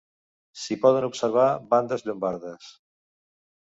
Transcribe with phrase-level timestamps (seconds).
[0.61, 1.45] S'hi poden observar
[1.75, 2.75] bandes llombardes.